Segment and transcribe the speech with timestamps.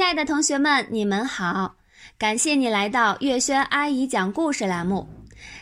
[0.00, 1.76] 亲爱的同学们，你们好！
[2.16, 5.06] 感谢你来到月轩阿姨讲故事栏目。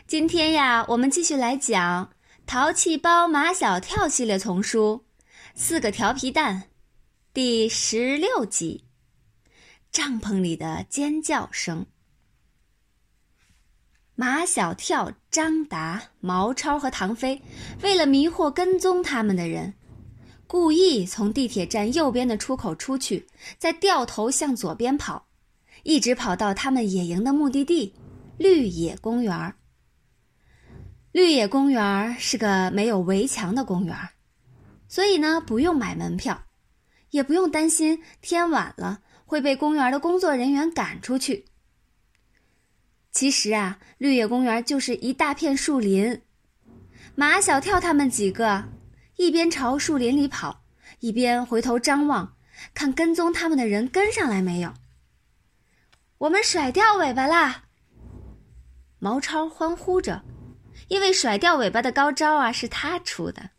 [0.06, 2.06] 今天呀，我们继续来讲
[2.46, 5.04] 《淘气包马小跳》系列丛书
[5.56, 6.54] 《四个调皮蛋》
[7.34, 8.84] 第十六集：
[9.90, 11.84] 帐篷里的尖叫声。
[14.14, 17.42] 马小跳、张达、毛超和唐飞
[17.82, 19.74] 为了迷惑跟踪他们的人。
[20.48, 23.26] 故意从地铁站右边的出口出去，
[23.58, 25.28] 再掉头向左边跑，
[25.82, 27.94] 一直跑到他们野营的目的地——
[28.38, 29.54] 绿野公园。
[31.12, 33.94] 绿野公园是个没有围墙的公园，
[34.88, 36.42] 所以呢，不用买门票，
[37.10, 41.44] 也不用担心天晚了会被公园的工作人员赶出去。
[43.12, 46.22] 其实啊，绿野公园就是一大片树林。
[47.14, 48.64] 马小跳他们几个。
[49.18, 50.62] 一边朝树林里跑，
[51.00, 52.36] 一边回头张望，
[52.72, 54.72] 看跟踪他们的人跟上来没有。
[56.18, 57.64] 我们甩掉尾巴啦！
[59.00, 60.22] 毛超欢呼着，
[60.86, 63.50] 因为甩掉尾巴的高招啊是他出的。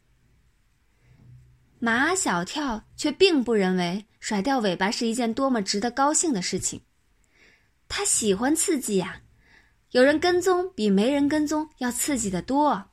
[1.77, 6.81] 马小跳却并不认为甩掉尾巴是一件多么值得高兴的事情。
[7.89, 9.21] 他喜欢刺激呀，
[9.91, 12.91] 有人跟踪比没人跟踪要刺激的多。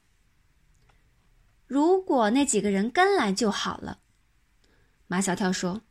[1.66, 3.98] 如果那几个人跟来就好了，
[5.08, 5.82] 马小跳说：“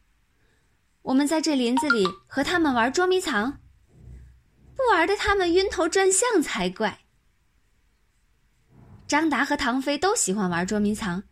[1.03, 3.59] 我们在这林子里和他们玩捉迷藏，
[4.75, 6.99] 不玩的他们晕头转向才怪。”
[9.05, 11.23] 张达和唐飞都喜欢玩捉迷藏，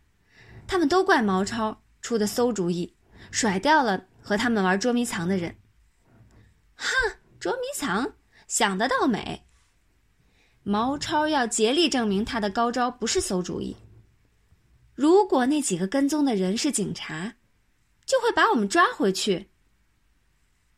[0.66, 2.94] 他们都怪毛超出的馊主意，
[3.30, 5.56] 甩掉了和他们玩捉迷藏的人。
[6.76, 6.86] 哼，
[7.40, 8.14] 捉迷藏
[8.46, 9.46] 想得倒美！
[10.62, 13.74] 毛超要竭力证明他的高招不是馊主意。
[14.94, 17.34] 如果那几个跟踪的人是警察，
[18.06, 19.46] 就会把我们抓回去；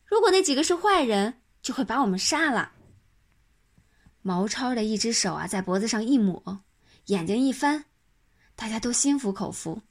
[0.05, 2.73] 如果那几个是坏人，就会把我们杀了。
[4.23, 6.65] 毛超的一只手啊，在脖子上一抹，
[7.07, 7.85] 眼睛一翻，
[8.55, 9.83] 大家都心服口服。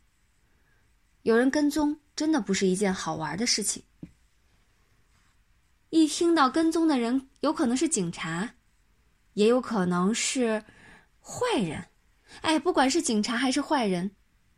[1.21, 3.83] 有人跟踪，真的不是一件好玩的事情。
[5.89, 8.55] 一听到跟踪的人有可能是警察，
[9.33, 10.63] 也有可能是
[11.21, 11.85] 坏人。
[12.41, 14.11] 哎，不管是警察还是坏人，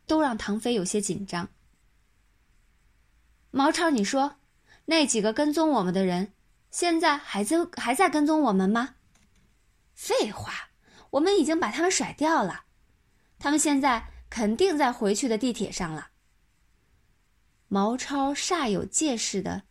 [0.06, 1.48] 都让唐飞有些紧张。
[3.50, 4.36] 毛超，你说，
[4.86, 6.32] 那几个跟踪我们的人，
[6.70, 8.96] 现在还在还在跟踪我们吗？
[9.94, 10.70] 废话，
[11.10, 12.64] 我们已经把他们甩掉了，
[13.38, 16.10] 他们现在肯定在回去的地铁上了。
[17.68, 19.64] 毛超煞有介事的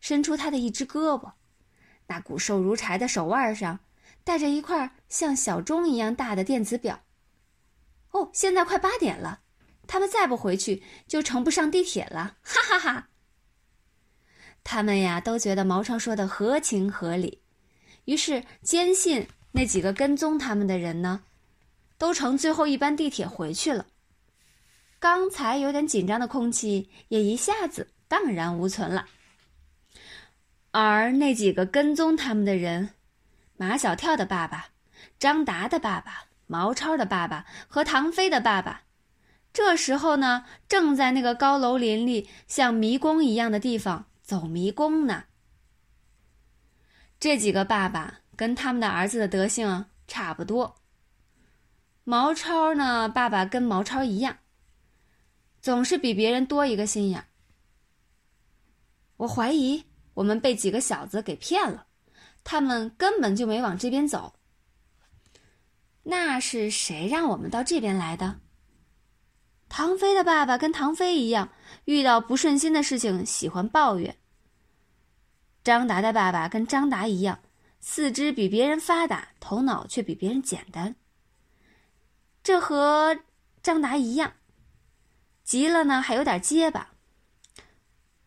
[0.00, 1.32] 伸出他的一只胳膊，
[2.06, 3.80] 那骨瘦如柴的手腕上
[4.24, 7.00] 戴着一块像小钟一样大的电子表。
[8.10, 9.40] 哦，现在快八点了，
[9.86, 13.08] 他们再不回去就乘不上地铁了，哈哈哈！
[14.64, 17.42] 他们呀都觉得毛超说的合情合理，
[18.04, 21.22] 于是坚信那几个跟踪他们的人呢，
[21.96, 23.86] 都乘最后一班地铁回去了。
[24.98, 29.06] 刚才有点紧张的空气也一下子荡然无存了。
[30.70, 32.90] 而那几个跟踪他们的人，
[33.56, 34.68] 马小跳的爸爸，
[35.18, 36.27] 张达的爸爸。
[36.48, 38.82] 毛超的爸爸和唐飞的爸爸，
[39.52, 45.24] 这时候呢，正在那个高楼林立像迷宫一样的地方走迷宫呢。
[47.20, 50.76] 这几个爸爸跟他们的儿子的德性差不多。
[52.04, 54.38] 毛超呢，爸爸跟毛超一样，
[55.60, 57.26] 总是比别人多一个心眼。
[59.18, 59.84] 我怀疑
[60.14, 61.86] 我们被几个小子给骗了，
[62.42, 64.32] 他们根本就没往这边走。
[66.10, 68.40] 那是谁让我们到这边来的？
[69.68, 71.50] 唐飞的爸爸跟唐飞一样，
[71.84, 74.16] 遇到不顺心的事情喜欢抱怨。
[75.62, 77.40] 张达的爸爸跟张达一样，
[77.78, 80.96] 四肢比别人发达，头脑却比别人简单。
[82.42, 83.18] 这和
[83.62, 84.32] 张达一样，
[85.44, 86.94] 急了呢还有点结巴。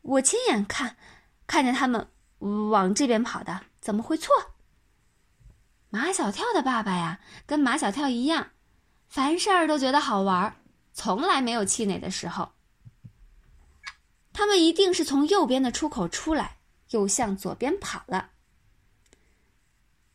[0.04, 0.98] 我亲眼看，
[1.48, 2.08] 看见他们
[2.70, 4.51] 往这边跑的，怎么会错？
[5.94, 8.52] 马小跳的爸爸呀，跟马小跳一样，
[9.10, 10.56] 凡事儿都觉得好玩，
[10.94, 12.54] 从来没有气馁的时候。
[14.32, 16.60] 他们一定是从右边的出口出来，
[16.92, 18.30] 又向左边跑了。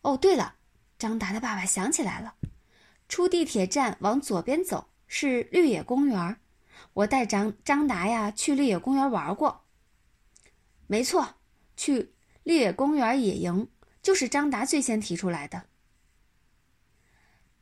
[0.00, 0.55] 哦，对了，
[0.99, 2.37] 张达的爸爸想起来了，
[3.06, 6.40] 出地铁站往左边走是绿野公园，
[6.94, 9.67] 我带张张达呀去绿野公园玩过。
[10.87, 11.34] 没错，
[11.76, 12.14] 去
[12.44, 13.69] 绿野公园野营。
[14.06, 15.64] 就是张达最先提出来的。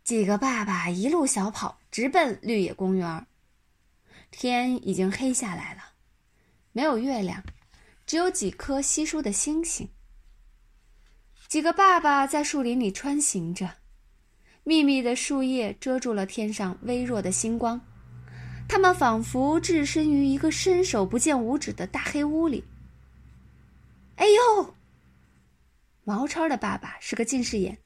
[0.02, 3.26] 几个爸爸一路小跑，直奔绿野公园。
[4.30, 5.80] 天已经黑下来了，
[6.72, 7.42] 没有月亮，
[8.04, 9.88] 只有几颗稀疏的星星。
[11.48, 13.76] 几个爸爸在树林里穿行着，
[14.64, 17.80] 密密的树叶遮住了天上微弱的星光，
[18.68, 22.62] 他们仿佛置身于一个伸手不见五指的大黑屋里。
[24.16, 24.74] 哎呦！
[26.04, 27.78] 毛超的爸爸是个近视眼，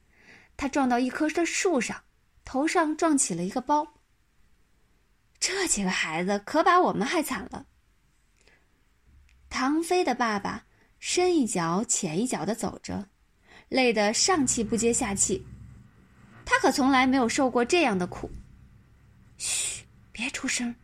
[0.57, 2.03] 他撞到一棵的树上，
[2.45, 3.87] 头上撞起了一个包。
[5.39, 7.65] 这几个孩子可把我们害惨了。
[9.49, 10.67] 唐飞的爸爸
[10.99, 13.09] 深一脚浅一脚的走着，
[13.69, 15.47] 累得上气不接下气。
[16.45, 18.29] 他可从来没有受过这样的苦。
[19.37, 20.75] 嘘，别出声。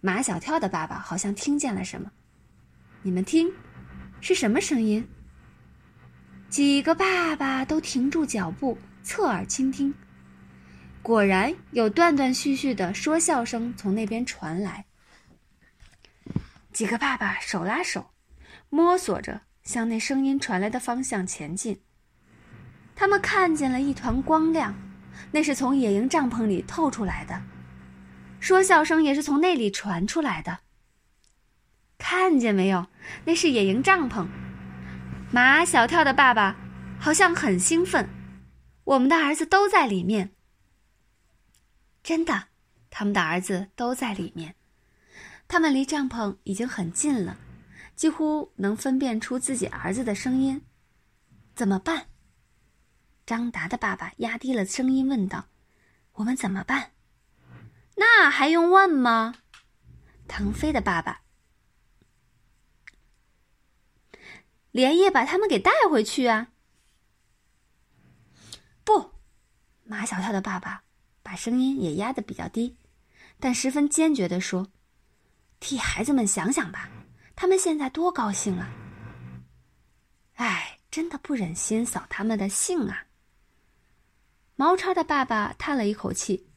[0.00, 2.10] 马小跳的爸爸好像听见了什么，
[3.02, 3.48] 你们听，
[4.20, 5.06] 是什么声音？
[6.54, 9.92] 几个爸爸都停住脚步，侧耳倾听。
[11.02, 14.84] 果然有断断续续的说笑声从那边传来。
[16.72, 18.10] 几个爸爸手拉手，
[18.70, 21.80] 摸索着向那声音传来的方向前进。
[22.94, 24.76] 他们看见了一团光亮，
[25.32, 27.42] 那是从野营帐篷里透出来的，
[28.38, 30.60] 说笑声也是从那里传出来的。
[31.98, 32.86] 看见没有？
[33.24, 34.28] 那是野营帐篷。
[35.34, 36.54] 马小跳的爸爸
[36.96, 38.08] 好像很兴奋，
[38.84, 40.30] 我们的儿子都在里面。
[42.04, 42.50] 真的，
[42.88, 44.54] 他们的儿子都在里面。
[45.48, 47.36] 他们离帐篷已经很近了，
[47.96, 50.62] 几乎能分辨出自己儿子的声音。
[51.56, 52.06] 怎么办？
[53.26, 55.46] 张达的爸爸压低了声音问道
[56.14, 56.92] ：“我们怎么办？”
[57.98, 59.34] 那还用问吗？
[60.28, 61.23] 腾飞的爸爸。
[64.74, 66.48] 连夜把他们给带回去啊！
[68.82, 69.12] 不，
[69.84, 70.82] 马小跳的爸爸
[71.22, 72.76] 把声音也压得比较低，
[73.38, 74.66] 但十分坚决的说
[75.60, 76.90] ：“替孩子们想想吧，
[77.36, 78.68] 他们现在多高兴啊！
[80.34, 83.06] 哎，真的不忍心扫他们的兴啊！”
[84.58, 86.48] 毛超的爸爸叹了一口气，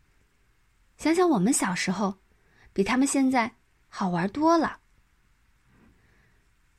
[0.97, 2.17] 想想我们小时候，
[2.73, 4.79] 比他们现在好玩多了。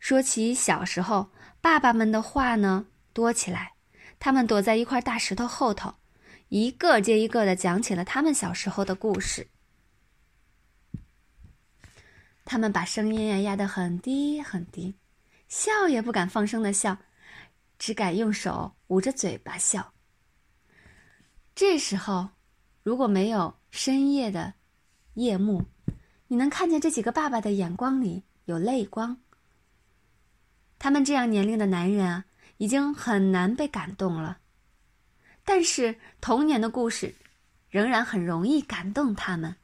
[0.09, 1.29] 说起小时候，
[1.61, 3.75] 爸爸们的话呢多起来，
[4.19, 5.97] 他们躲在一块大石头后头，
[6.49, 9.49] 一个接一个的讲起了他们小时候的故事。
[12.47, 14.95] 他们把声音呀压得很低很低，
[15.47, 16.97] 笑也不敢放声的笑，
[17.79, 19.93] 只敢用手捂着嘴巴笑。
[21.55, 22.31] 这时候，
[22.83, 24.55] 如果没有深夜的
[25.13, 25.67] 夜幕，
[26.29, 29.19] 你能看见这几个爸爸的眼光里有泪光。
[30.79, 32.25] 他们这样年龄的男人啊，
[32.59, 34.39] 已经很难被感动了。
[35.45, 37.15] 但是童年的故事，
[37.69, 39.57] 仍然很容易感动他们。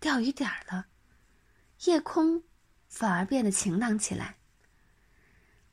[0.00, 0.86] 钓鱼点儿了，
[1.84, 2.42] 夜空
[2.88, 4.36] 反而变得晴朗起来。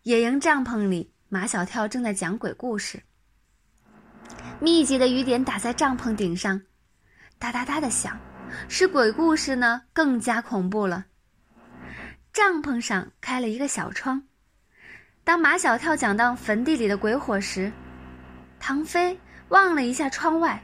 [0.03, 3.03] 野营帐篷里，马小跳正在讲鬼故事。
[4.59, 6.61] 密集的雨点打在帐篷顶上，
[7.37, 8.19] 哒哒哒的响，
[8.67, 11.05] 使鬼故事呢更加恐怖了。
[12.35, 14.21] 帐篷上开了一个小窗。
[15.23, 17.71] 当马小跳讲到坟地里的鬼火时，
[18.59, 19.17] 唐飞
[19.47, 20.61] 望了一下窗外，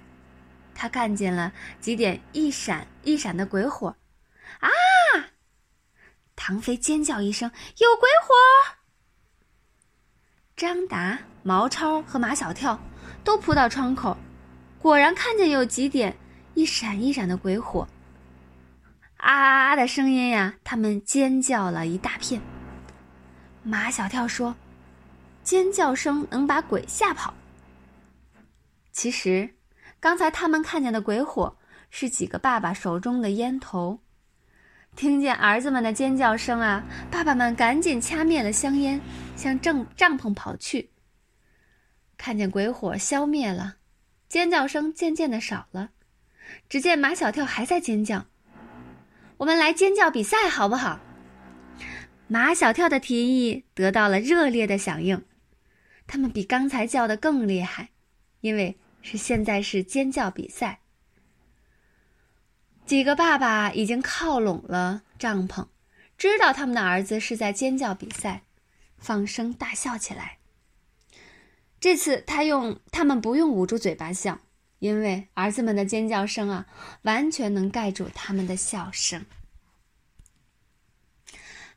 [0.76, 3.96] 他看见了几点一闪一闪的鬼火。
[4.60, 4.68] 啊！
[6.36, 8.36] 唐飞尖叫一声：“有鬼火！”
[10.58, 12.78] 张达、毛超和马小跳
[13.24, 14.18] 都扑到窗口，
[14.78, 16.18] 果然看见有几点
[16.54, 17.88] 一闪一闪的鬼火。
[19.22, 20.56] 啊啊啊的声音呀！
[20.64, 22.42] 他们尖叫了一大片。
[23.62, 24.56] 马小跳说
[25.44, 27.32] ：“尖叫声能把鬼吓跑。”
[28.92, 29.54] 其实，
[30.00, 31.56] 刚才他们看见的鬼火
[31.92, 34.00] 是几个爸爸手中的烟头。
[34.96, 39.00] 听见儿子们的尖叫声啊，爸爸们赶紧掐灭了香烟，
[39.36, 40.90] 向正帐篷跑去。
[42.18, 43.76] 看见鬼火消灭了，
[44.28, 45.92] 尖叫声渐渐的少了。
[46.68, 48.26] 只见马小跳还在尖叫。
[49.42, 51.00] 我们来尖叫比赛好不好？
[52.28, 55.26] 马小跳的提议得到了热烈的响应，
[56.06, 57.90] 他们比刚才叫的更厉害，
[58.42, 60.82] 因为是现在是尖叫比赛。
[62.86, 65.66] 几个爸爸已经靠拢了帐篷，
[66.20, 68.44] 知道他们的儿子是在尖叫比赛，
[69.00, 70.38] 放声大笑起来。
[71.80, 74.40] 这次他用他们不用捂住嘴巴笑。
[74.82, 76.66] 因为儿子们的尖叫声啊，
[77.04, 79.24] 完全能盖住他们的笑声。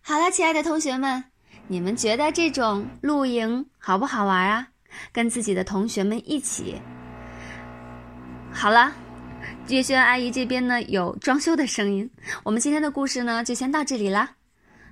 [0.00, 1.22] 好了，亲爱的同学们，
[1.68, 4.68] 你们觉得这种露营好不好玩啊？
[5.12, 6.80] 跟自己的同学们一起。
[8.50, 8.90] 好了，
[9.68, 12.10] 月轩阿姨这边呢有装修的声音。
[12.42, 14.34] 我们今天的故事呢就先到这里啦。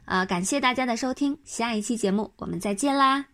[0.04, 3.31] 啊，感谢大家的收听，下一期节目我们再见啦。